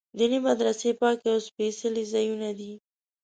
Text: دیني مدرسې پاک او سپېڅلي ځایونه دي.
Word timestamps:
دیني 0.17 0.39
مدرسې 0.47 0.91
پاک 0.99 1.19
او 1.31 1.37
سپېڅلي 1.47 2.03
ځایونه 2.13 2.49
دي. 2.59 2.71